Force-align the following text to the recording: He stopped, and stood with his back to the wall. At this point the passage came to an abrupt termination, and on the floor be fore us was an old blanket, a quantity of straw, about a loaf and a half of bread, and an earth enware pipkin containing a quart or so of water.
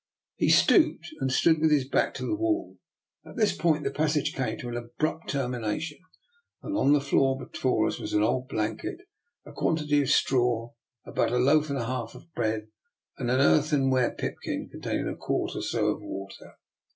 He 0.35 0.49
stopped, 0.49 1.13
and 1.19 1.31
stood 1.31 1.59
with 1.59 1.69
his 1.69 1.87
back 1.87 2.15
to 2.15 2.25
the 2.25 2.35
wall. 2.35 2.79
At 3.23 3.35
this 3.35 3.55
point 3.55 3.83
the 3.83 3.91
passage 3.91 4.33
came 4.33 4.57
to 4.57 4.69
an 4.69 4.75
abrupt 4.75 5.29
termination, 5.29 5.99
and 6.63 6.75
on 6.75 6.93
the 6.93 6.99
floor 7.01 7.37
be 7.37 7.55
fore 7.55 7.85
us 7.85 7.99
was 7.99 8.11
an 8.13 8.23
old 8.23 8.47
blanket, 8.47 9.01
a 9.45 9.51
quantity 9.51 10.01
of 10.01 10.09
straw, 10.09 10.71
about 11.05 11.29
a 11.31 11.37
loaf 11.37 11.69
and 11.69 11.77
a 11.77 11.85
half 11.85 12.15
of 12.15 12.33
bread, 12.33 12.69
and 13.19 13.29
an 13.29 13.39
earth 13.41 13.71
enware 13.73 14.09
pipkin 14.17 14.69
containing 14.71 15.07
a 15.07 15.15
quart 15.15 15.51
or 15.55 15.61
so 15.61 15.89
of 15.89 16.01
water. 16.01 16.53